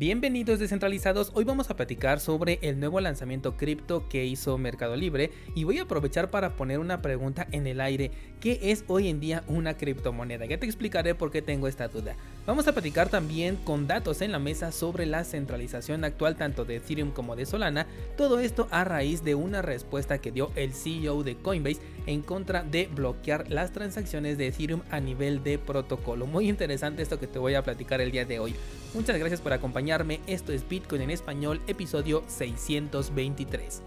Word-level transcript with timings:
Bienvenidos 0.00 0.58
descentralizados, 0.58 1.30
hoy 1.34 1.44
vamos 1.44 1.68
a 1.68 1.76
platicar 1.76 2.20
sobre 2.20 2.58
el 2.62 2.80
nuevo 2.80 3.02
lanzamiento 3.02 3.58
cripto 3.58 4.08
que 4.08 4.24
hizo 4.24 4.56
Mercado 4.56 4.96
Libre 4.96 5.30
y 5.54 5.64
voy 5.64 5.78
a 5.78 5.82
aprovechar 5.82 6.30
para 6.30 6.56
poner 6.56 6.78
una 6.78 7.02
pregunta 7.02 7.46
en 7.52 7.66
el 7.66 7.82
aire, 7.82 8.10
¿qué 8.40 8.58
es 8.62 8.82
hoy 8.86 9.08
en 9.08 9.20
día 9.20 9.44
una 9.46 9.76
criptomoneda? 9.76 10.46
Ya 10.46 10.56
te 10.56 10.64
explicaré 10.64 11.14
por 11.14 11.30
qué 11.30 11.42
tengo 11.42 11.68
esta 11.68 11.88
duda. 11.88 12.16
Vamos 12.46 12.66
a 12.66 12.72
platicar 12.72 13.10
también 13.10 13.56
con 13.56 13.86
datos 13.86 14.22
en 14.22 14.32
la 14.32 14.38
mesa 14.38 14.72
sobre 14.72 15.04
la 15.04 15.22
centralización 15.22 16.02
actual 16.02 16.36
tanto 16.36 16.64
de 16.64 16.76
Ethereum 16.76 17.10
como 17.10 17.36
de 17.36 17.44
Solana, 17.44 17.86
todo 18.16 18.40
esto 18.40 18.68
a 18.70 18.84
raíz 18.84 19.22
de 19.22 19.34
una 19.34 19.60
respuesta 19.60 20.16
que 20.16 20.32
dio 20.32 20.50
el 20.56 20.72
CEO 20.72 21.24
de 21.24 21.36
Coinbase 21.36 21.82
en 22.06 22.22
contra 22.22 22.62
de 22.62 22.86
bloquear 22.86 23.50
las 23.50 23.72
transacciones 23.72 24.38
de 24.38 24.46
Ethereum 24.46 24.80
a 24.90 24.98
nivel 24.98 25.44
de 25.44 25.58
protocolo. 25.58 26.24
Muy 26.24 26.48
interesante 26.48 27.02
esto 27.02 27.20
que 27.20 27.26
te 27.26 27.38
voy 27.38 27.52
a 27.52 27.62
platicar 27.62 28.00
el 28.00 28.12
día 28.12 28.24
de 28.24 28.38
hoy. 28.38 28.54
Muchas 28.92 29.16
gracias 29.18 29.40
por 29.40 29.52
acompañarme, 29.52 30.18
esto 30.26 30.52
es 30.52 30.68
Bitcoin 30.68 31.02
en 31.02 31.10
español, 31.10 31.60
episodio 31.68 32.24
623. 32.26 33.82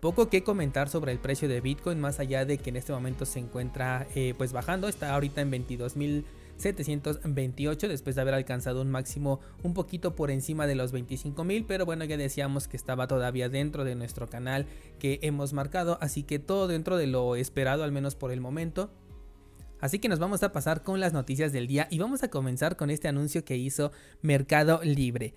Poco 0.00 0.30
que 0.30 0.44
comentar 0.44 0.88
sobre 0.88 1.10
el 1.10 1.18
precio 1.18 1.48
de 1.48 1.60
Bitcoin 1.60 1.98
más 1.98 2.20
allá 2.20 2.44
de 2.44 2.58
que 2.58 2.70
en 2.70 2.76
este 2.76 2.92
momento 2.92 3.26
se 3.26 3.40
encuentra 3.40 4.06
eh, 4.14 4.32
pues 4.38 4.52
bajando, 4.52 4.86
está 4.86 5.12
ahorita 5.12 5.40
en 5.40 5.50
22.728 5.50 7.88
después 7.88 8.14
de 8.14 8.22
haber 8.22 8.34
alcanzado 8.34 8.80
un 8.80 8.92
máximo 8.92 9.40
un 9.64 9.74
poquito 9.74 10.14
por 10.14 10.30
encima 10.30 10.68
de 10.68 10.76
los 10.76 10.94
25.000 10.94 11.64
pero 11.66 11.84
bueno 11.84 12.04
ya 12.04 12.16
decíamos 12.16 12.68
que 12.68 12.76
estaba 12.76 13.08
todavía 13.08 13.48
dentro 13.48 13.82
de 13.82 13.96
nuestro 13.96 14.28
canal 14.28 14.66
que 15.00 15.18
hemos 15.22 15.52
marcado 15.52 15.98
así 16.00 16.22
que 16.22 16.38
todo 16.38 16.68
dentro 16.68 16.96
de 16.96 17.08
lo 17.08 17.34
esperado 17.34 17.82
al 17.82 17.90
menos 17.90 18.14
por 18.14 18.30
el 18.30 18.40
momento 18.40 18.92
Así 19.80 19.98
que 19.98 20.08
nos 20.08 20.18
vamos 20.18 20.42
a 20.42 20.52
pasar 20.52 20.82
con 20.82 21.00
las 21.00 21.12
noticias 21.12 21.52
del 21.52 21.66
día 21.66 21.86
y 21.90 21.98
vamos 21.98 22.22
a 22.22 22.28
comenzar 22.28 22.76
con 22.76 22.90
este 22.90 23.08
anuncio 23.08 23.44
que 23.44 23.56
hizo 23.56 23.92
Mercado 24.22 24.80
Libre. 24.82 25.34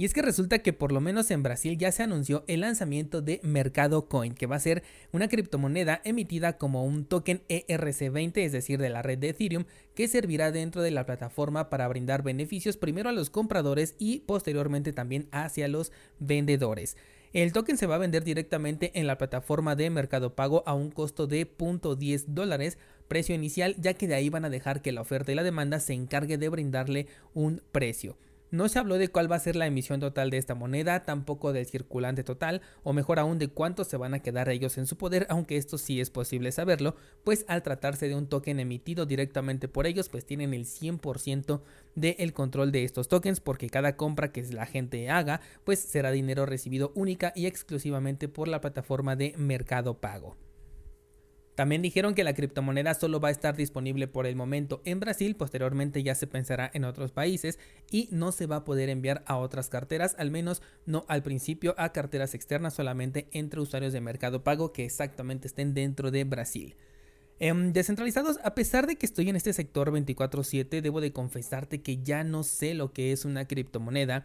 Y 0.00 0.06
es 0.06 0.14
que 0.14 0.22
resulta 0.22 0.60
que 0.60 0.72
por 0.72 0.92
lo 0.92 1.02
menos 1.02 1.30
en 1.30 1.42
Brasil 1.42 1.76
ya 1.76 1.92
se 1.92 2.02
anunció 2.02 2.42
el 2.46 2.60
lanzamiento 2.60 3.20
de 3.20 3.38
Mercado 3.42 4.08
Coin, 4.08 4.32
que 4.32 4.46
va 4.46 4.56
a 4.56 4.60
ser 4.60 4.82
una 5.12 5.28
criptomoneda 5.28 6.00
emitida 6.04 6.56
como 6.56 6.86
un 6.86 7.04
token 7.04 7.42
ERC20, 7.50 8.38
es 8.38 8.52
decir, 8.52 8.80
de 8.80 8.88
la 8.88 9.02
red 9.02 9.18
de 9.18 9.28
Ethereum, 9.28 9.66
que 9.94 10.08
servirá 10.08 10.52
dentro 10.52 10.80
de 10.80 10.90
la 10.90 11.04
plataforma 11.04 11.68
para 11.68 11.86
brindar 11.86 12.22
beneficios 12.22 12.78
primero 12.78 13.10
a 13.10 13.12
los 13.12 13.28
compradores 13.28 13.94
y 13.98 14.20
posteriormente 14.20 14.94
también 14.94 15.28
hacia 15.32 15.68
los 15.68 15.92
vendedores. 16.18 16.96
El 17.34 17.52
token 17.52 17.76
se 17.76 17.86
va 17.86 17.96
a 17.96 17.98
vender 17.98 18.24
directamente 18.24 18.98
en 18.98 19.06
la 19.06 19.18
plataforma 19.18 19.76
de 19.76 19.90
Mercado 19.90 20.34
Pago 20.34 20.64
a 20.66 20.72
un 20.72 20.90
costo 20.90 21.26
de 21.26 21.46
0.10 21.46 22.24
dólares, 22.26 22.78
precio 23.10 23.34
inicial, 23.34 23.74
ya 23.80 23.94
que 23.94 24.06
de 24.06 24.14
ahí 24.14 24.28
van 24.30 24.44
a 24.44 24.50
dejar 24.50 24.82
que 24.82 24.92
la 24.92 25.00
oferta 25.00 25.32
y 25.32 25.34
la 25.34 25.42
demanda 25.42 25.80
se 25.80 25.94
encargue 25.94 26.38
de 26.38 26.48
brindarle 26.48 27.08
un 27.34 27.60
precio. 27.72 28.16
No 28.52 28.68
se 28.68 28.78
habló 28.78 28.98
de 28.98 29.08
cuál 29.08 29.30
va 29.30 29.34
a 29.34 29.40
ser 29.40 29.56
la 29.56 29.66
emisión 29.66 29.98
total 29.98 30.30
de 30.30 30.38
esta 30.38 30.54
moneda, 30.54 31.04
tampoco 31.04 31.52
del 31.52 31.66
circulante 31.66 32.22
total, 32.22 32.62
o 32.84 32.92
mejor 32.92 33.18
aún 33.18 33.38
de 33.38 33.48
cuántos 33.48 33.88
se 33.88 33.96
van 33.96 34.14
a 34.14 34.20
quedar 34.20 34.48
ellos 34.48 34.78
en 34.78 34.86
su 34.86 34.96
poder, 34.96 35.26
aunque 35.28 35.56
esto 35.56 35.76
sí 35.76 36.00
es 36.00 36.10
posible 36.10 36.52
saberlo, 36.52 36.94
pues 37.24 37.44
al 37.48 37.64
tratarse 37.64 38.06
de 38.06 38.14
un 38.14 38.28
token 38.28 38.60
emitido 38.60 39.06
directamente 39.06 39.66
por 39.66 39.86
ellos, 39.86 40.08
pues 40.08 40.24
tienen 40.24 40.54
el 40.54 40.66
100% 40.66 41.62
del 41.96 42.32
control 42.32 42.70
de 42.70 42.84
estos 42.84 43.08
tokens, 43.08 43.40
porque 43.40 43.70
cada 43.70 43.96
compra 43.96 44.30
que 44.30 44.42
la 44.52 44.66
gente 44.66 45.10
haga, 45.10 45.40
pues 45.64 45.80
será 45.80 46.12
dinero 46.12 46.46
recibido 46.46 46.92
única 46.94 47.32
y 47.34 47.46
exclusivamente 47.46 48.28
por 48.28 48.46
la 48.46 48.60
plataforma 48.60 49.16
de 49.16 49.34
Mercado 49.36 50.00
Pago. 50.00 50.36
También 51.60 51.82
dijeron 51.82 52.14
que 52.14 52.24
la 52.24 52.32
criptomoneda 52.32 52.94
solo 52.94 53.20
va 53.20 53.28
a 53.28 53.32
estar 53.32 53.54
disponible 53.54 54.08
por 54.08 54.26
el 54.26 54.34
momento 54.34 54.80
en 54.86 54.98
Brasil, 54.98 55.36
posteriormente 55.36 56.02
ya 56.02 56.14
se 56.14 56.26
pensará 56.26 56.70
en 56.72 56.86
otros 56.86 57.12
países 57.12 57.58
y 57.90 58.08
no 58.12 58.32
se 58.32 58.46
va 58.46 58.56
a 58.56 58.64
poder 58.64 58.88
enviar 58.88 59.22
a 59.26 59.36
otras 59.36 59.68
carteras, 59.68 60.14
al 60.16 60.30
menos 60.30 60.62
no 60.86 61.04
al 61.06 61.22
principio 61.22 61.74
a 61.76 61.92
carteras 61.92 62.32
externas, 62.32 62.72
solamente 62.72 63.28
entre 63.32 63.60
usuarios 63.60 63.92
de 63.92 64.00
mercado 64.00 64.42
pago 64.42 64.72
que 64.72 64.86
exactamente 64.86 65.48
estén 65.48 65.74
dentro 65.74 66.10
de 66.10 66.24
Brasil. 66.24 66.76
Em, 67.38 67.74
descentralizados, 67.74 68.38
a 68.42 68.54
pesar 68.54 68.86
de 68.86 68.96
que 68.96 69.04
estoy 69.04 69.28
en 69.28 69.36
este 69.36 69.52
sector 69.52 69.90
24/7, 69.90 70.80
debo 70.80 71.02
de 71.02 71.12
confesarte 71.12 71.82
que 71.82 72.02
ya 72.02 72.24
no 72.24 72.42
sé 72.42 72.72
lo 72.72 72.94
que 72.94 73.12
es 73.12 73.26
una 73.26 73.46
criptomoneda 73.46 74.24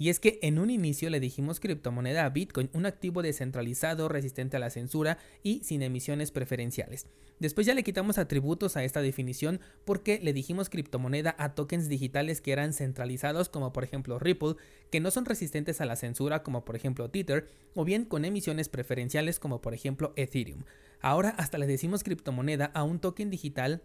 y 0.00 0.08
es 0.08 0.18
que 0.18 0.38
en 0.40 0.58
un 0.58 0.70
inicio 0.70 1.10
le 1.10 1.20
dijimos 1.20 1.60
criptomoneda 1.60 2.24
a 2.24 2.30
Bitcoin, 2.30 2.70
un 2.72 2.86
activo 2.86 3.20
descentralizado, 3.20 4.08
resistente 4.08 4.56
a 4.56 4.60
la 4.60 4.70
censura 4.70 5.18
y 5.42 5.60
sin 5.62 5.82
emisiones 5.82 6.30
preferenciales. 6.30 7.06
Después 7.38 7.66
ya 7.66 7.74
le 7.74 7.82
quitamos 7.82 8.16
atributos 8.16 8.78
a 8.78 8.84
esta 8.84 9.02
definición 9.02 9.60
porque 9.84 10.18
le 10.22 10.32
dijimos 10.32 10.70
criptomoneda 10.70 11.36
a 11.38 11.54
tokens 11.54 11.90
digitales 11.90 12.40
que 12.40 12.52
eran 12.52 12.72
centralizados 12.72 13.50
como 13.50 13.74
por 13.74 13.84
ejemplo 13.84 14.18
Ripple, 14.18 14.56
que 14.90 15.00
no 15.00 15.10
son 15.10 15.26
resistentes 15.26 15.82
a 15.82 15.84
la 15.84 15.96
censura 15.96 16.42
como 16.42 16.64
por 16.64 16.76
ejemplo 16.76 17.10
Tether, 17.10 17.46
o 17.74 17.84
bien 17.84 18.06
con 18.06 18.24
emisiones 18.24 18.70
preferenciales 18.70 19.38
como 19.38 19.60
por 19.60 19.74
ejemplo 19.74 20.14
Ethereum. 20.16 20.64
Ahora 21.02 21.30
hasta 21.36 21.58
le 21.58 21.66
decimos 21.66 22.04
criptomoneda 22.04 22.70
a 22.72 22.84
un 22.84 23.00
token 23.00 23.28
digital 23.28 23.82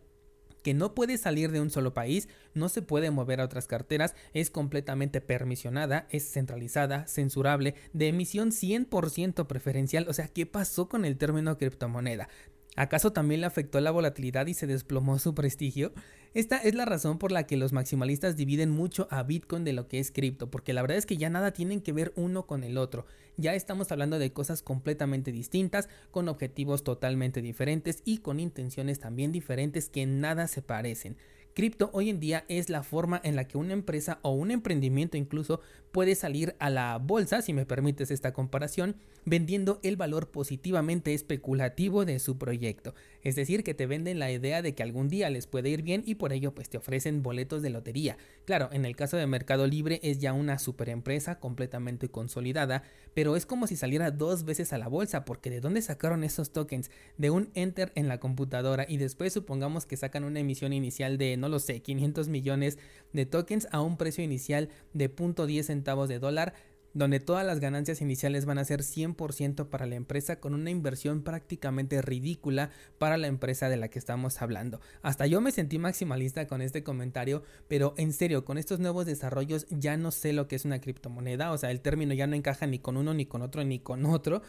que 0.65 0.73
no 0.73 0.95
puede 0.95 1.19
salir 1.19 1.51
de 1.51 1.61
un 1.61 1.69
solo 1.69 1.93
país, 1.93 2.27
no 2.55 2.69
se 2.69 2.81
puede 2.81 3.11
mover 3.11 3.39
a 3.39 3.43
otras 3.43 3.67
carteras, 3.67 4.15
es 4.33 4.49
completamente 4.49 5.21
permisionada, 5.21 6.07
es 6.09 6.31
centralizada, 6.31 7.05
censurable, 7.05 7.75
de 7.93 8.07
emisión 8.07 8.49
100% 8.49 9.45
preferencial. 9.45 10.07
O 10.09 10.13
sea, 10.13 10.27
¿qué 10.27 10.47
pasó 10.47 10.89
con 10.89 11.05
el 11.05 11.17
término 11.17 11.59
criptomoneda? 11.59 12.29
¿Acaso 12.75 13.13
también 13.13 13.41
le 13.41 13.47
afectó 13.47 13.79
la 13.79 13.91
volatilidad 13.91 14.47
y 14.47 14.53
se 14.53 14.67
desplomó 14.67 15.17
su 15.17 15.33
prestigio? 15.33 15.93
Esta 16.33 16.57
es 16.57 16.75
la 16.75 16.83
razón 16.83 17.17
por 17.17 17.31
la 17.31 17.47
que 17.47 17.55
los 17.55 17.71
maximalistas 17.71 18.35
dividen 18.35 18.69
mucho 18.69 19.07
a 19.09 19.23
Bitcoin 19.23 19.63
de 19.63 19.71
lo 19.71 19.87
que 19.87 19.99
es 19.99 20.11
cripto, 20.11 20.51
porque 20.51 20.73
la 20.73 20.81
verdad 20.81 20.97
es 20.97 21.05
que 21.05 21.15
ya 21.15 21.29
nada 21.29 21.53
tienen 21.53 21.79
que 21.79 21.93
ver 21.93 22.11
uno 22.17 22.45
con 22.45 22.65
el 22.65 22.77
otro. 22.77 23.05
Ya 23.37 23.55
estamos 23.55 23.93
hablando 23.93 24.19
de 24.19 24.33
cosas 24.33 24.61
completamente 24.61 25.31
distintas, 25.31 25.87
con 26.11 26.27
objetivos 26.27 26.83
totalmente 26.83 27.41
diferentes 27.41 28.01
y 28.03 28.17
con 28.17 28.41
intenciones 28.41 28.99
también 28.99 29.31
diferentes 29.31 29.87
que 29.87 30.05
nada 30.05 30.47
se 30.47 30.61
parecen. 30.61 31.15
Cripto 31.55 31.89
hoy 31.93 32.09
en 32.09 32.19
día 32.19 32.43
es 32.49 32.69
la 32.69 32.83
forma 32.83 33.21
en 33.23 33.37
la 33.37 33.47
que 33.47 33.57
una 33.57 33.71
empresa 33.71 34.19
o 34.23 34.31
un 34.31 34.51
emprendimiento 34.51 35.15
incluso 35.15 35.61
puede 35.93 36.15
salir 36.15 36.53
a 36.59 36.69
la 36.69 36.97
bolsa, 36.97 37.41
si 37.41 37.53
me 37.53 37.65
permites 37.65 38.11
esta 38.11 38.33
comparación, 38.33 38.97
vendiendo 39.23 39.79
el 39.81 39.95
valor 39.95 40.29
positivamente 40.29 41.13
especulativo 41.13 42.03
de 42.03 42.19
su 42.19 42.37
proyecto. 42.37 42.93
Es 43.21 43.37
decir, 43.37 43.63
que 43.63 43.73
te 43.73 43.85
venden 43.85 44.19
la 44.19 44.29
idea 44.33 44.61
de 44.61 44.75
que 44.75 44.83
algún 44.83 45.07
día 45.07 45.29
les 45.29 45.47
puede 45.47 45.69
ir 45.69 45.81
bien 45.81 46.03
y 46.05 46.15
por 46.15 46.33
ello 46.33 46.53
pues 46.53 46.67
te 46.67 46.77
ofrecen 46.77 47.23
boletos 47.23 47.61
de 47.61 47.69
lotería. 47.69 48.17
Claro, 48.43 48.67
en 48.73 48.83
el 48.83 48.97
caso 48.97 49.15
de 49.15 49.25
Mercado 49.25 49.65
Libre 49.65 50.01
es 50.03 50.19
ya 50.19 50.33
una 50.33 50.59
super 50.59 50.89
empresa 50.89 51.39
completamente 51.39 52.09
consolidada, 52.09 52.83
pero 53.13 53.37
es 53.37 53.45
como 53.45 53.65
si 53.65 53.77
saliera 53.77 54.11
dos 54.11 54.43
veces 54.43 54.73
a 54.73 54.77
la 54.77 54.89
bolsa, 54.89 55.23
porque 55.23 55.49
¿de 55.49 55.61
dónde 55.61 55.81
sacaron 55.81 56.25
esos 56.25 56.51
tokens? 56.51 56.91
De 57.17 57.29
un 57.29 57.49
enter 57.53 57.93
en 57.95 58.09
la 58.09 58.19
computadora 58.19 58.85
y 58.89 58.97
después 58.97 59.31
supongamos 59.31 59.85
que 59.85 59.95
sacan 59.95 60.25
una 60.25 60.41
emisión 60.41 60.73
inicial 60.73 61.17
de 61.17 61.37
no 61.45 61.49
lo 61.49 61.59
sé, 61.59 61.79
500 61.79 62.27
millones 62.27 62.79
de 63.13 63.27
tokens 63.27 63.67
a 63.71 63.79
un 63.79 63.97
precio 63.97 64.23
inicial 64.23 64.69
de 64.93 65.15
0.10 65.15 65.61
centavos 65.61 66.09
de 66.09 66.17
dólar 66.17 66.55
donde 66.95 67.19
todas 67.19 67.45
las 67.45 67.59
ganancias 67.59 68.01
iniciales 68.01 68.45
van 68.45 68.57
a 68.57 68.65
ser 68.65 68.79
100% 68.79 69.67
para 69.67 69.85
la 69.85 69.95
empresa 69.95 70.39
con 70.39 70.55
una 70.55 70.71
inversión 70.71 71.21
prácticamente 71.21 72.01
ridícula 72.01 72.71
para 72.97 73.17
la 73.17 73.27
empresa 73.27 73.69
de 73.69 73.77
la 73.77 73.89
que 73.89 73.99
estamos 73.99 74.41
hablando. 74.41 74.79
Hasta 75.03 75.27
yo 75.27 75.39
me 75.39 75.51
sentí 75.51 75.77
maximalista 75.77 76.47
con 76.47 76.61
este 76.61 76.83
comentario, 76.83 77.43
pero 77.67 77.93
en 77.97 78.11
serio, 78.11 78.43
con 78.43 78.57
estos 78.57 78.79
nuevos 78.79 79.05
desarrollos 79.05 79.67
ya 79.69 79.97
no 79.97 80.09
sé 80.09 80.33
lo 80.33 80.47
que 80.47 80.55
es 80.55 80.65
una 80.65 80.79
criptomoneda, 80.81 81.51
o 81.51 81.57
sea, 81.59 81.69
el 81.69 81.81
término 81.81 82.15
ya 82.15 82.27
no 82.27 82.35
encaja 82.35 82.65
ni 82.65 82.79
con 82.79 82.97
uno, 82.97 83.13
ni 83.13 83.25
con 83.27 83.43
otro, 83.43 83.63
ni 83.65 83.77
con 83.77 84.05
otro 84.05 84.41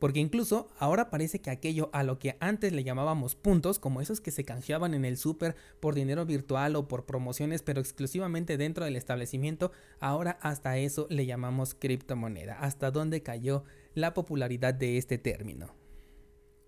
porque 0.00 0.18
incluso 0.18 0.68
ahora 0.78 1.10
parece 1.10 1.40
que 1.40 1.50
aquello 1.50 1.90
a 1.92 2.02
lo 2.02 2.18
que 2.18 2.36
antes 2.40 2.72
le 2.72 2.82
llamábamos 2.82 3.36
puntos, 3.36 3.78
como 3.78 4.00
esos 4.00 4.20
que 4.20 4.32
se 4.32 4.44
canjeaban 4.44 4.94
en 4.94 5.04
el 5.04 5.16
súper 5.16 5.54
por 5.78 5.94
dinero 5.94 6.26
virtual 6.26 6.74
o 6.74 6.88
por 6.88 7.06
promociones, 7.06 7.62
pero 7.62 7.80
exclusivamente 7.80 8.56
dentro 8.56 8.84
del 8.84 8.96
establecimiento, 8.96 9.70
ahora 10.00 10.38
hasta 10.40 10.78
eso 10.78 11.06
le 11.10 11.26
llamamos 11.26 11.74
criptomoneda. 11.74 12.58
¿Hasta 12.58 12.90
dónde 12.90 13.22
cayó 13.22 13.62
la 13.94 14.14
popularidad 14.14 14.74
de 14.74 14.96
este 14.98 15.18
término? 15.18 15.74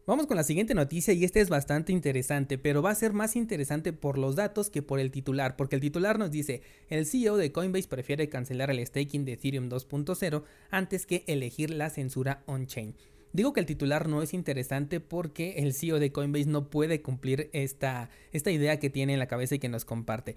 Vamos 0.05 0.27
con 0.27 0.37
la 0.37 0.43
siguiente 0.43 0.75
noticia 0.75 1.15
y 1.15 1.23
esta 1.23 1.39
es 1.39 1.49
bastante 1.49 1.93
interesante, 1.93 2.59
pero 2.59 2.83
va 2.83 2.91
a 2.91 2.95
ser 2.97 3.13
más 3.13 3.37
interesante 3.37 3.93
por 3.93 4.19
los 4.19 4.35
datos 4.35 4.69
que 4.69 4.83
por 4.83 4.99
el 4.99 5.13
titular, 5.13 5.55
porque 5.55 5.77
el 5.77 5.81
titular 5.81 6.19
nos 6.19 6.33
dice, 6.33 6.61
el 6.89 7.07
CEO 7.07 7.37
de 7.37 7.53
Coinbase 7.53 7.87
prefiere 7.87 8.29
cancelar 8.29 8.73
el 8.73 8.85
staking 8.85 9.25
de 9.25 9.35
Ethereum 9.35 9.71
2.0 9.71 10.43
antes 10.71 11.07
que 11.07 11.23
elegir 11.29 11.71
la 11.71 11.89
censura 11.89 12.43
on-chain. 12.47 12.97
Digo 13.33 13.53
que 13.53 13.61
el 13.61 13.67
titular 13.67 14.09
no 14.09 14.23
es 14.23 14.35
interesante 14.35 15.01
porque 15.01 15.55
el 15.59 15.73
CEO 15.73 15.99
de 15.99 16.13
Coinbase 16.13 16.47
no 16.47 16.69
puede 16.69 17.01
cumplir 17.01 17.49
esta, 17.53 18.11
esta 18.31 18.51
idea 18.51 18.79
que 18.79 18.91
tiene 18.91 19.15
en 19.15 19.19
la 19.19 19.27
cabeza 19.27 19.55
y 19.55 19.59
que 19.59 19.71
nos 19.71 19.87
comparte. 19.87 20.37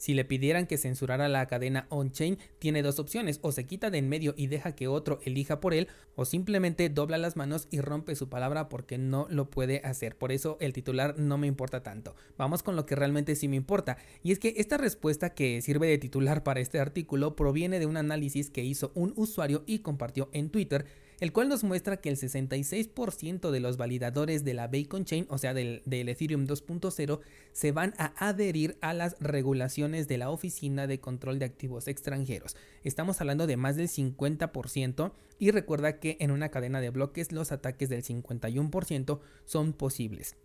Si 0.00 0.14
le 0.14 0.24
pidieran 0.24 0.66
que 0.66 0.78
censurara 0.78 1.28
la 1.28 1.46
cadena 1.46 1.86
on-chain, 1.90 2.38
tiene 2.58 2.82
dos 2.82 2.98
opciones, 2.98 3.38
o 3.42 3.52
se 3.52 3.66
quita 3.66 3.90
de 3.90 3.98
en 3.98 4.08
medio 4.08 4.32
y 4.34 4.46
deja 4.46 4.74
que 4.74 4.88
otro 4.88 5.20
elija 5.24 5.60
por 5.60 5.74
él, 5.74 5.88
o 6.14 6.24
simplemente 6.24 6.88
dobla 6.88 7.18
las 7.18 7.36
manos 7.36 7.68
y 7.70 7.82
rompe 7.82 8.16
su 8.16 8.30
palabra 8.30 8.70
porque 8.70 8.96
no 8.96 9.26
lo 9.28 9.50
puede 9.50 9.82
hacer. 9.84 10.16
Por 10.16 10.32
eso 10.32 10.56
el 10.58 10.72
titular 10.72 11.18
no 11.18 11.36
me 11.36 11.48
importa 11.48 11.82
tanto. 11.82 12.16
Vamos 12.38 12.62
con 12.62 12.76
lo 12.76 12.86
que 12.86 12.96
realmente 12.96 13.36
sí 13.36 13.46
me 13.46 13.56
importa, 13.56 13.98
y 14.22 14.32
es 14.32 14.38
que 14.38 14.54
esta 14.56 14.78
respuesta 14.78 15.34
que 15.34 15.60
sirve 15.60 15.88
de 15.88 15.98
titular 15.98 16.44
para 16.44 16.60
este 16.60 16.80
artículo 16.80 17.36
proviene 17.36 17.78
de 17.78 17.84
un 17.84 17.98
análisis 17.98 18.48
que 18.48 18.64
hizo 18.64 18.92
un 18.94 19.12
usuario 19.16 19.64
y 19.66 19.80
compartió 19.80 20.30
en 20.32 20.48
Twitter 20.48 20.86
el 21.20 21.32
cual 21.32 21.48
nos 21.48 21.64
muestra 21.64 21.98
que 21.98 22.08
el 22.08 22.16
66% 22.16 23.50
de 23.50 23.60
los 23.60 23.76
validadores 23.76 24.44
de 24.44 24.54
la 24.54 24.68
Bacon 24.68 25.04
Chain, 25.04 25.26
o 25.28 25.38
sea, 25.38 25.54
del, 25.54 25.82
Ethereum 25.86 26.46
2.0, 26.46 27.20
se 27.52 27.72
van 27.72 27.94
a 27.98 28.12
adherir 28.16 28.76
a 28.80 28.94
las 28.94 29.16
regulaciones 29.20 30.08
de 30.08 30.18
la 30.18 30.30
Oficina 30.30 30.86
de 30.86 30.98
Control 30.98 31.38
de 31.38 31.44
Activos 31.44 31.88
Extranjeros. 31.88 32.56
Estamos 32.84 33.20
hablando 33.20 33.46
de 33.46 33.58
más 33.58 33.76
del 33.76 33.88
50% 33.88 35.12
y 35.38 35.50
recuerda 35.50 35.98
que 36.00 36.16
en 36.20 36.30
una 36.30 36.48
cadena 36.48 36.80
de 36.80 36.90
bloques 36.90 37.32
los 37.32 37.52
ataques 37.52 37.88
del 37.90 38.02
51% 38.02 39.20
son 39.44 39.72
posibles. 39.74 40.36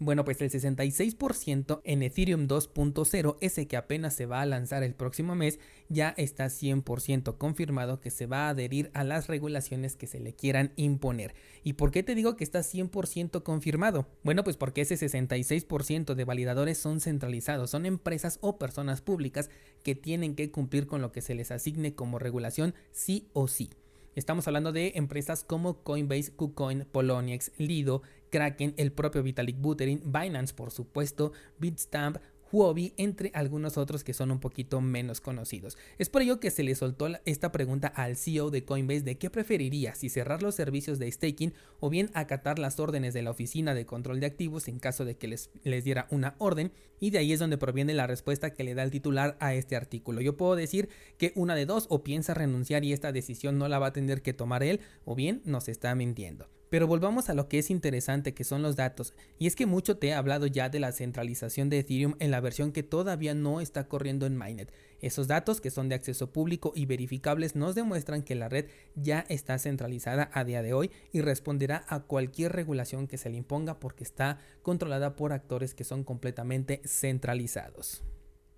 Bueno, 0.00 0.24
pues 0.24 0.40
el 0.42 0.50
66% 0.50 1.80
en 1.84 2.02
Ethereum 2.02 2.48
2.0, 2.48 3.36
ese 3.40 3.68
que 3.68 3.76
apenas 3.76 4.14
se 4.14 4.26
va 4.26 4.40
a 4.40 4.46
lanzar 4.46 4.82
el 4.82 4.94
próximo 4.94 5.36
mes, 5.36 5.60
ya 5.88 6.12
está 6.16 6.46
100% 6.46 7.38
confirmado 7.38 8.00
que 8.00 8.10
se 8.10 8.26
va 8.26 8.46
a 8.46 8.48
adherir 8.50 8.90
a 8.92 9.04
las 9.04 9.28
regulaciones 9.28 9.94
que 9.94 10.08
se 10.08 10.18
le 10.18 10.34
quieran 10.34 10.72
imponer. 10.74 11.34
¿Y 11.62 11.74
por 11.74 11.92
qué 11.92 12.02
te 12.02 12.16
digo 12.16 12.34
que 12.34 12.42
está 12.42 12.60
100% 12.60 13.44
confirmado? 13.44 14.08
Bueno, 14.24 14.42
pues 14.42 14.56
porque 14.56 14.80
ese 14.80 14.96
66% 14.96 16.14
de 16.14 16.24
validadores 16.24 16.76
son 16.76 17.00
centralizados, 17.00 17.70
son 17.70 17.86
empresas 17.86 18.38
o 18.40 18.58
personas 18.58 19.00
públicas 19.00 19.48
que 19.84 19.94
tienen 19.94 20.34
que 20.34 20.50
cumplir 20.50 20.88
con 20.88 21.02
lo 21.02 21.12
que 21.12 21.20
se 21.20 21.36
les 21.36 21.52
asigne 21.52 21.94
como 21.94 22.18
regulación 22.18 22.74
sí 22.90 23.28
o 23.32 23.46
sí. 23.46 23.70
Estamos 24.14 24.46
hablando 24.46 24.70
de 24.70 24.92
empresas 24.94 25.42
como 25.42 25.82
Coinbase, 25.82 26.30
KuCoin, 26.30 26.86
Poloniex, 26.92 27.50
Lido, 27.58 28.02
Kraken, 28.34 28.74
el 28.78 28.90
propio 28.90 29.22
Vitalik 29.22 29.60
Buterin, 29.60 30.02
Binance 30.04 30.52
por 30.52 30.72
supuesto, 30.72 31.30
Bitstamp, 31.60 32.16
Huobi, 32.50 32.92
entre 32.96 33.30
algunos 33.32 33.78
otros 33.78 34.02
que 34.02 34.12
son 34.12 34.32
un 34.32 34.40
poquito 34.40 34.80
menos 34.80 35.20
conocidos. 35.20 35.78
Es 35.98 36.08
por 36.08 36.22
ello 36.22 36.40
que 36.40 36.50
se 36.50 36.64
le 36.64 36.74
soltó 36.74 37.06
esta 37.26 37.52
pregunta 37.52 37.86
al 37.86 38.16
CEO 38.16 38.50
de 38.50 38.64
Coinbase 38.64 39.02
de 39.02 39.18
qué 39.18 39.30
preferiría, 39.30 39.94
si 39.94 40.08
cerrar 40.08 40.42
los 40.42 40.56
servicios 40.56 40.98
de 40.98 41.12
staking 41.12 41.54
o 41.78 41.90
bien 41.90 42.10
acatar 42.12 42.58
las 42.58 42.80
órdenes 42.80 43.14
de 43.14 43.22
la 43.22 43.30
Oficina 43.30 43.72
de 43.72 43.86
Control 43.86 44.18
de 44.18 44.26
Activos 44.26 44.66
en 44.66 44.80
caso 44.80 45.04
de 45.04 45.16
que 45.16 45.28
les, 45.28 45.50
les 45.62 45.84
diera 45.84 46.08
una 46.10 46.34
orden, 46.38 46.72
y 46.98 47.10
de 47.10 47.18
ahí 47.18 47.32
es 47.32 47.38
donde 47.38 47.56
proviene 47.56 47.94
la 47.94 48.08
respuesta 48.08 48.50
que 48.50 48.64
le 48.64 48.74
da 48.74 48.82
el 48.82 48.90
titular 48.90 49.36
a 49.38 49.54
este 49.54 49.76
artículo. 49.76 50.20
Yo 50.22 50.36
puedo 50.36 50.56
decir 50.56 50.88
que 51.18 51.32
una 51.36 51.54
de 51.54 51.66
dos 51.66 51.86
o 51.88 52.02
piensa 52.02 52.34
renunciar 52.34 52.84
y 52.84 52.92
esta 52.92 53.12
decisión 53.12 53.58
no 53.58 53.68
la 53.68 53.78
va 53.78 53.88
a 53.88 53.92
tener 53.92 54.22
que 54.22 54.32
tomar 54.32 54.64
él, 54.64 54.80
o 55.04 55.14
bien 55.14 55.40
nos 55.44 55.68
está 55.68 55.94
mintiendo. 55.94 56.48
Pero 56.74 56.88
volvamos 56.88 57.30
a 57.30 57.34
lo 57.34 57.46
que 57.46 57.60
es 57.60 57.70
interesante, 57.70 58.34
que 58.34 58.42
son 58.42 58.60
los 58.60 58.74
datos. 58.74 59.14
Y 59.38 59.46
es 59.46 59.54
que 59.54 59.64
mucho 59.64 59.96
te 59.96 60.08
he 60.08 60.12
hablado 60.12 60.48
ya 60.48 60.70
de 60.70 60.80
la 60.80 60.90
centralización 60.90 61.70
de 61.70 61.78
Ethereum 61.78 62.16
en 62.18 62.32
la 62.32 62.40
versión 62.40 62.72
que 62.72 62.82
todavía 62.82 63.32
no 63.32 63.60
está 63.60 63.86
corriendo 63.86 64.26
en 64.26 64.36
Mainnet. 64.36 64.72
Esos 65.00 65.28
datos, 65.28 65.60
que 65.60 65.70
son 65.70 65.88
de 65.88 65.94
acceso 65.94 66.32
público 66.32 66.72
y 66.74 66.86
verificables, 66.86 67.54
nos 67.54 67.76
demuestran 67.76 68.24
que 68.24 68.34
la 68.34 68.48
red 68.48 68.66
ya 68.96 69.24
está 69.28 69.56
centralizada 69.60 70.30
a 70.32 70.42
día 70.42 70.62
de 70.62 70.72
hoy 70.72 70.90
y 71.12 71.20
responderá 71.20 71.84
a 71.86 72.00
cualquier 72.00 72.50
regulación 72.50 73.06
que 73.06 73.18
se 73.18 73.30
le 73.30 73.36
imponga 73.36 73.78
porque 73.78 74.02
está 74.02 74.40
controlada 74.62 75.14
por 75.14 75.32
actores 75.32 75.74
que 75.74 75.84
son 75.84 76.02
completamente 76.02 76.82
centralizados. 76.84 78.02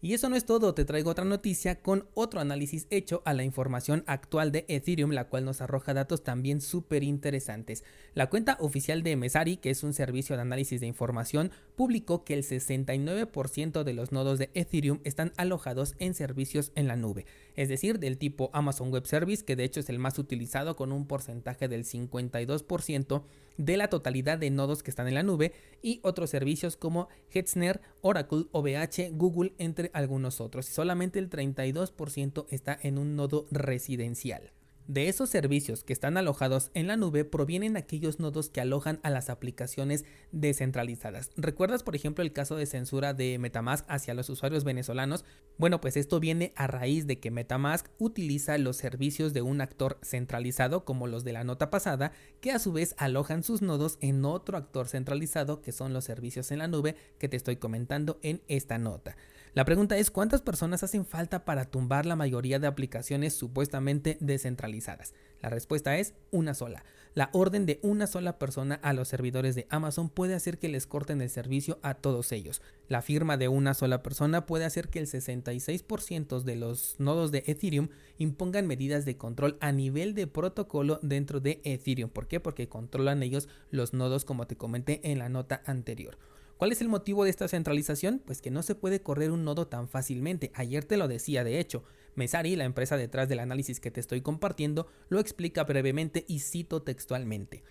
Y 0.07 0.15
eso 0.15 0.29
no 0.29 0.37
es 0.37 0.45
todo, 0.45 0.73
te 0.73 0.85
traigo 0.85 1.11
otra 1.11 1.25
noticia 1.25 1.81
con 1.81 2.07
otro 2.15 2.39
análisis 2.39 2.87
hecho 2.91 3.23
a 3.25 3.35
la 3.35 3.43
información 3.43 4.05
actual 4.07 4.53
de 4.53 4.65
Ethereum, 4.69 5.11
la 5.11 5.25
cual 5.25 5.45
nos 5.45 5.61
arroja 5.61 5.95
datos 5.95 6.23
también 6.23 6.61
súper 6.61 7.03
interesantes. 7.03 7.83
La 8.15 8.31
cuenta 8.31 8.57
oficial 8.61 9.03
de 9.03 9.17
Mesari, 9.17 9.57
que 9.57 9.71
es 9.71 9.83
un 9.83 9.93
servicio 9.93 10.37
de 10.37 10.43
análisis 10.43 10.81
de 10.81 10.87
información, 10.87 11.51
publicó 11.75 12.23
que 12.23 12.35
el 12.35 12.45
69% 12.45 13.83
de 13.83 13.95
los 13.95 14.13
nodos 14.13 14.39
de 14.39 14.51
Ethereum 14.55 15.01
están 15.03 15.33
alojados 15.37 15.97
en 15.99 16.15
servicios 16.15 16.71
en 16.77 16.87
la 16.87 16.95
nube, 16.95 17.27
es 17.57 17.69
decir, 17.69 17.99
del 17.99 18.17
tipo 18.17 18.51
Amazon 18.53 18.93
Web 18.93 19.07
Service, 19.07 19.45
que 19.45 19.57
de 19.57 19.65
hecho 19.65 19.81
es 19.81 19.89
el 19.89 19.99
más 19.99 20.21
utilizado 20.21 20.77
con 20.77 20.93
un 20.93 21.09
porcentaje 21.09 21.67
del 21.67 21.85
52% 21.85 23.25
de 23.59 23.77
la 23.77 23.89
totalidad 23.89 24.39
de 24.39 24.51
nodos 24.51 24.83
que 24.83 24.91
están 24.91 25.09
en 25.09 25.15
la 25.15 25.23
nube, 25.23 25.53
y 25.83 25.99
otros 26.03 26.31
servicios 26.31 26.77
como 26.77 27.09
Hetzner, 27.33 27.81
Oracle, 28.03 28.47
OVH, 28.53 29.11
Google, 29.13 29.55
entre 29.59 29.91
algunos 29.97 30.41
otros 30.41 30.67
solamente 30.67 31.19
el 31.19 31.31
32% 31.31 32.47
está 32.51 32.79
en 32.83 32.99
un 32.99 33.17
nodo 33.17 33.47
residencial. 33.51 34.53
De 34.89 35.09
esos 35.09 35.31
servicios 35.31 35.83
que 35.83 35.93
están 35.93 36.17
alojados 36.17 36.71
en 36.73 36.87
la 36.87 36.97
nube 36.97 37.25
provienen 37.25 37.77
aquellos 37.77 38.21
nodos 38.21 38.51
que 38.51 38.61
alojan 38.61 39.01
a 39.03 39.11
las 39.11 39.31
aplicaciones 39.31 40.05
descentralizadas. 40.31 41.31
¿Recuerdas 41.37 41.83
por 41.83 41.97
ejemplo 41.97 42.23
el 42.23 42.33
caso 42.33 42.55
de 42.55 42.67
censura 42.67 43.13
de 43.13 43.37
Metamask 43.41 43.85
hacia 43.89 44.15
los 44.15 44.31
usuarios 44.31 44.63
venezolanos? 44.63 45.25
Bueno, 45.59 45.81
pues 45.81 45.97
esto 45.97 46.21
viene 46.21 46.53
a 46.55 46.69
raíz 46.69 47.09
de 47.09 47.19
que 47.19 47.33
Metamask 47.33 47.89
utiliza 47.99 48.59
los 48.59 48.77
servicios 48.77 49.33
de 49.33 49.43
un 49.43 49.61
actor 49.61 49.99
centralizado 50.03 50.85
como 50.85 51.09
los 51.09 51.25
de 51.25 51.33
la 51.33 51.43
nota 51.43 51.69
pasada, 51.69 52.13
que 52.41 52.53
a 52.53 52.61
su 52.61 52.73
vez 52.73 52.95
alojan 52.97 53.43
sus 53.43 53.63
nodos 53.63 53.99
en 54.01 54.25
otro 54.25 54.57
actor 54.57 54.87
centralizado 54.87 55.63
que 55.63 55.73
son 55.73 55.95
los 55.95 56.05
servicios 56.05 56.53
en 56.53 56.59
la 56.59 56.69
nube 56.69 56.95
que 57.19 57.29
te 57.29 57.37
estoy 57.37 57.57
comentando 57.57 58.21
en 58.23 58.41
esta 58.47 58.79
nota. 58.79 59.17
La 59.57 59.65
pregunta 59.65 59.97
es 59.97 60.11
cuántas 60.11 60.43
personas 60.43 60.83
hacen 60.83 61.07
falta 61.07 61.47
para 61.47 61.65
tumbar 61.65 62.05
la 62.05 62.15
mayoría 62.15 62.59
de 62.59 62.67
aplicaciones 62.67 63.33
supuestamente 63.33 64.19
descentralizadas. 64.21 65.15
La 65.41 65.49
respuesta 65.49 65.97
es 65.97 66.13
una 66.31 66.53
sola. 66.53 66.85
La 67.15 67.31
orden 67.33 67.65
de 67.65 67.81
una 67.83 68.07
sola 68.07 68.39
persona 68.39 68.75
a 68.83 68.93
los 68.93 69.09
servidores 69.09 69.55
de 69.55 69.67
Amazon 69.71 70.11
puede 70.11 70.35
hacer 70.35 70.59
que 70.59 70.69
les 70.69 70.87
corten 70.87 71.23
el 71.23 71.31
servicio 71.31 71.79
a 71.81 71.95
todos 71.95 72.33
ellos. 72.33 72.61
La 72.89 73.01
firma 73.01 73.39
de 73.39 73.49
una 73.49 73.73
sola 73.73 74.03
persona 74.03 74.45
puede 74.45 74.67
hacer 74.67 74.91
que 74.91 74.99
el 74.99 75.07
66% 75.07 76.43
de 76.43 76.57
los 76.57 76.97
nodos 76.99 77.33
de 77.33 77.43
Ethereum 77.47 77.89
impongan 78.19 78.67
medidas 78.67 79.07
de 79.07 79.17
control 79.17 79.57
a 79.63 79.73
nivel 79.73 80.15
de 80.15 80.27
protocolo 80.27 81.01
dentro 81.01 81.41
de 81.41 81.63
Ethereum. 81.65 82.11
¿Por 82.11 82.29
qué? 82.29 82.41
Porque 82.41 82.69
controlan 82.69 83.23
ellos 83.23 83.49
los 83.71 83.95
nodos 83.95 84.27
como 84.27 84.47
te 84.47 84.57
comenté 84.57 85.01
en 85.11 85.19
la 85.19 85.31
nota 85.31 85.63
anterior. 85.65 86.19
¿Cuál 86.57 86.73
es 86.73 86.81
el 86.81 86.89
motivo 86.89 87.25
de 87.25 87.31
esta 87.31 87.49
centralización? 87.49 88.23
Pues 88.25 88.41
que 88.41 88.51
no 88.51 88.63
se 88.63 88.75
puede 88.75 89.03
correr 89.03 89.31
un 89.31 89.45
nodo 89.45 89.67
tan 89.67 89.89
fácilmente. 89.89 90.53
Ayer 90.55 90.85
te 90.85 90.97
lo 90.97 91.07
decía, 91.07 91.45
de 91.45 91.61
hecho. 91.61 91.85
Mesari, 92.15 92.57
la 92.57 92.65
empresa 92.65 92.97
detrás 92.97 93.29
del 93.29 93.41
análisis 93.41 93.79
que 93.79 93.91
te 93.91 94.01
estoy 94.01 94.23
compartiendo, 94.23 94.87
lo 95.11 95.21
explica 95.21 95.65
brevemente 95.65 96.25
y 96.27 96.39
cito 96.39 96.81
textualmente. 96.81 97.63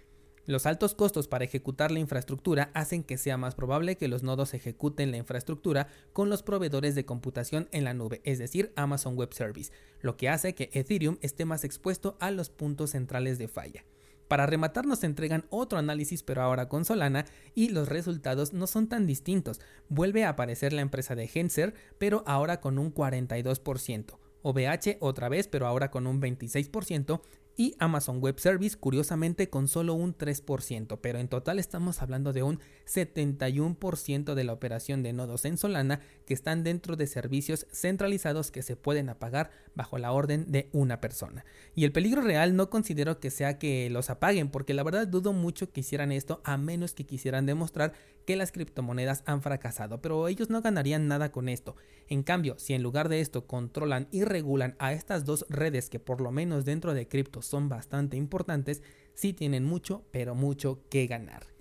Los 0.45 0.67
altos 0.67 0.93
costos 0.93 1.27
para 1.27 1.45
ejecutar 1.45 1.89
la 1.89 1.97
infraestructura 1.97 2.69
hacen 2.75 3.03
que 3.03 3.17
sea 3.17 3.37
más 3.37 3.55
probable 3.55 3.97
que 3.97 4.07
los 4.07 4.21
nodos 4.21 4.53
ejecuten 4.53 5.09
la 5.09 5.17
infraestructura 5.17 5.87
con 6.13 6.29
los 6.29 6.43
proveedores 6.43 6.93
de 6.93 7.05
computación 7.05 7.67
en 7.71 7.85
la 7.85 7.95
nube, 7.95 8.21
es 8.23 8.37
decir, 8.37 8.71
Amazon 8.75 9.15
Web 9.15 9.33
Service, 9.33 9.71
lo 10.01 10.17
que 10.17 10.29
hace 10.29 10.53
que 10.53 10.69
Ethereum 10.73 11.17
esté 11.21 11.45
más 11.45 11.63
expuesto 11.63 12.15
a 12.19 12.29
los 12.29 12.51
puntos 12.51 12.91
centrales 12.91 13.39
de 13.39 13.47
falla. 13.47 13.83
Para 14.27 14.45
rematar 14.45 14.85
nos 14.85 15.03
entregan 15.03 15.45
otro 15.49 15.77
análisis 15.77 16.23
pero 16.23 16.41
ahora 16.41 16.67
con 16.67 16.85
Solana 16.85 17.25
y 17.53 17.69
los 17.69 17.89
resultados 17.89 18.53
no 18.53 18.67
son 18.67 18.87
tan 18.87 19.05
distintos. 19.05 19.61
Vuelve 19.89 20.23
a 20.23 20.29
aparecer 20.29 20.73
la 20.73 20.81
empresa 20.81 21.15
de 21.15 21.27
Genser 21.27 21.73
pero 21.97 22.23
ahora 22.25 22.61
con 22.61 22.79
un 22.79 22.93
42%. 22.93 24.17
OVH 24.41 24.97
otra 24.99 25.29
vez 25.29 25.47
pero 25.47 25.67
ahora 25.67 25.91
con 25.91 26.07
un 26.07 26.21
26% 26.21 27.21
y 27.57 27.75
Amazon 27.79 28.19
Web 28.19 28.39
Service 28.39 28.77
curiosamente 28.77 29.49
con 29.49 29.67
solo 29.67 29.93
un 29.93 30.17
3%, 30.17 30.99
pero 31.01 31.19
en 31.19 31.27
total 31.27 31.59
estamos 31.59 32.01
hablando 32.01 32.33
de 32.33 32.43
un 32.43 32.59
71% 32.85 34.33
de 34.33 34.43
la 34.43 34.53
operación 34.53 35.03
de 35.03 35.13
nodos 35.13 35.45
en 35.45 35.57
Solana 35.57 36.01
que 36.25 36.33
están 36.33 36.63
dentro 36.63 36.95
de 36.95 37.07
servicios 37.07 37.65
centralizados 37.71 38.51
que 38.51 38.63
se 38.63 38.75
pueden 38.75 39.09
apagar 39.09 39.51
bajo 39.75 39.97
la 39.97 40.11
orden 40.11 40.51
de 40.51 40.69
una 40.71 41.01
persona. 41.01 41.45
Y 41.75 41.83
el 41.83 41.91
peligro 41.91 42.21
real 42.21 42.55
no 42.55 42.69
considero 42.69 43.19
que 43.19 43.29
sea 43.29 43.59
que 43.59 43.89
los 43.89 44.09
apaguen, 44.09 44.49
porque 44.49 44.73
la 44.73 44.83
verdad 44.83 45.07
dudo 45.07 45.33
mucho 45.33 45.71
que 45.71 45.81
hicieran 45.81 46.11
esto 46.11 46.41
a 46.43 46.57
menos 46.57 46.93
que 46.93 47.05
quisieran 47.05 47.45
demostrar 47.45 47.93
que 48.25 48.35
las 48.35 48.51
criptomonedas 48.51 49.23
han 49.25 49.41
fracasado, 49.41 50.01
pero 50.01 50.27
ellos 50.27 50.49
no 50.49 50.61
ganarían 50.61 51.07
nada 51.07 51.31
con 51.31 51.49
esto. 51.49 51.75
En 52.07 52.23
cambio, 52.23 52.55
si 52.57 52.73
en 52.73 52.83
lugar 52.83 53.09
de 53.09 53.21
esto 53.21 53.45
controlan 53.45 54.07
y 54.11 54.23
regulan 54.23 54.75
a 54.79 54.93
estas 54.93 55.25
dos 55.25 55.45
redes 55.49 55.89
que 55.89 55.99
por 55.99 56.21
lo 56.21 56.31
menos 56.31 56.65
dentro 56.65 56.93
de 56.93 57.07
cripto 57.07 57.41
son 57.41 57.69
bastante 57.69 58.17
importantes, 58.17 58.81
sí 59.13 59.33
tienen 59.33 59.63
mucho, 59.63 60.03
pero 60.11 60.35
mucho 60.35 60.81
que 60.89 61.07
ganar. 61.07 61.54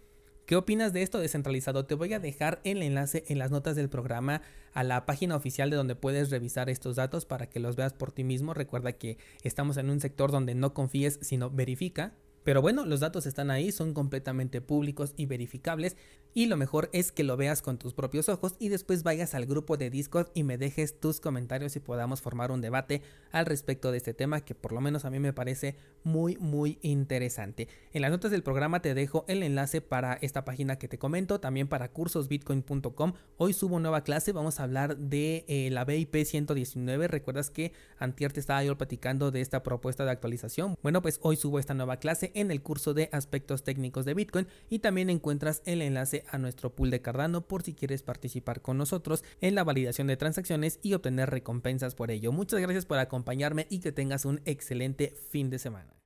¿Qué 0.46 0.56
opinas 0.56 0.92
de 0.92 1.00
esto 1.00 1.20
descentralizado? 1.20 1.86
Te 1.86 1.94
voy 1.94 2.12
a 2.12 2.20
dejar 2.20 2.60
el 2.64 2.82
enlace 2.82 3.24
en 3.28 3.38
las 3.38 3.50
notas 3.50 3.76
del 3.76 3.88
programa 3.88 4.42
a 4.74 4.84
la 4.84 5.06
página 5.06 5.36
oficial 5.36 5.70
de 5.70 5.76
donde 5.76 5.94
puedes 5.94 6.30
revisar 6.30 6.68
estos 6.68 6.96
datos 6.96 7.24
para 7.24 7.48
que 7.48 7.60
los 7.60 7.76
veas 7.76 7.94
por 7.94 8.12
ti 8.12 8.24
mismo. 8.24 8.52
Recuerda 8.52 8.92
que 8.92 9.16
estamos 9.42 9.78
en 9.78 9.88
un 9.88 10.00
sector 10.00 10.30
donde 10.30 10.54
no 10.54 10.74
confíes, 10.74 11.18
sino 11.22 11.48
verifica 11.48 12.12
Pero 12.44 12.62
bueno, 12.62 12.84
los 12.84 13.00
datos 13.00 13.26
están 13.26 13.50
ahí, 13.50 13.72
son 13.72 13.94
completamente 13.94 14.60
públicos 14.60 15.14
y 15.16 15.26
verificables 15.26 15.96
y 16.34 16.46
lo 16.46 16.56
mejor 16.56 16.90
es 16.92 17.12
que 17.12 17.22
lo 17.22 17.36
veas 17.36 17.62
con 17.62 17.78
tus 17.78 17.94
propios 17.94 18.28
ojos 18.28 18.56
y 18.58 18.68
después 18.68 19.04
vayas 19.04 19.34
al 19.34 19.46
grupo 19.46 19.76
de 19.76 19.88
Discord 19.88 20.28
y 20.34 20.42
me 20.42 20.58
dejes 20.58 20.98
tus 20.98 21.20
comentarios 21.20 21.76
y 21.76 21.80
podamos 21.80 22.20
formar 22.20 22.50
un 22.50 22.60
debate 22.60 23.02
al 23.30 23.46
respecto 23.46 23.92
de 23.92 23.98
este 23.98 24.14
tema 24.14 24.40
que 24.40 24.56
por 24.56 24.72
lo 24.72 24.80
menos 24.80 25.04
a 25.04 25.10
mí 25.10 25.20
me 25.20 25.32
parece 25.32 25.76
muy 26.02 26.36
muy 26.36 26.78
interesante. 26.82 27.68
En 27.92 28.02
las 28.02 28.10
notas 28.10 28.32
del 28.32 28.42
programa 28.42 28.82
te 28.82 28.94
dejo 28.94 29.24
el 29.28 29.44
enlace 29.44 29.80
para 29.80 30.14
esta 30.14 30.44
página 30.44 30.76
que 30.76 30.88
te 30.88 30.98
comento, 30.98 31.38
también 31.38 31.68
para 31.68 31.92
cursosbitcoin.com. 31.92 33.12
Hoy 33.36 33.52
subo 33.52 33.78
nueva 33.78 34.02
clase, 34.02 34.32
vamos 34.32 34.58
a 34.58 34.64
hablar 34.64 34.96
de 34.96 35.44
eh, 35.46 35.70
la 35.70 35.84
BIP 35.84 36.24
119. 36.24 37.06
Recuerdas 37.06 37.50
que 37.50 37.72
antier 37.96 38.32
te 38.32 38.40
estaba 38.40 38.64
yo 38.64 38.76
platicando 38.76 39.30
de 39.30 39.40
esta 39.40 39.62
propuesta 39.62 40.04
de 40.04 40.10
actualización. 40.10 40.74
Bueno, 40.82 41.00
pues 41.00 41.20
hoy 41.22 41.36
subo 41.36 41.60
esta 41.60 41.74
nueva 41.74 41.98
clase 41.98 42.32
en 42.34 42.50
el 42.50 42.62
curso 42.62 42.94
de 42.94 43.08
aspectos 43.12 43.64
técnicos 43.64 44.04
de 44.04 44.14
Bitcoin 44.14 44.46
y 44.68 44.80
también 44.80 45.10
encuentras 45.10 45.62
el 45.64 45.82
enlace 45.82 46.24
a 46.28 46.38
nuestro 46.38 46.74
pool 46.74 46.90
de 46.90 47.00
Cardano 47.00 47.46
por 47.46 47.62
si 47.62 47.74
quieres 47.74 48.02
participar 48.02 48.60
con 48.60 48.78
nosotros 48.78 49.24
en 49.40 49.54
la 49.54 49.64
validación 49.64 50.06
de 50.06 50.16
transacciones 50.16 50.78
y 50.82 50.94
obtener 50.94 51.30
recompensas 51.30 51.94
por 51.94 52.10
ello. 52.10 52.32
Muchas 52.32 52.60
gracias 52.60 52.86
por 52.86 52.98
acompañarme 52.98 53.66
y 53.70 53.80
que 53.80 53.92
tengas 53.92 54.24
un 54.24 54.40
excelente 54.44 55.14
fin 55.30 55.50
de 55.50 55.58
semana. 55.58 56.03